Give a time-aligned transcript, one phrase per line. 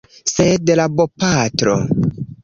[0.29, 1.75] Sed la bopatro…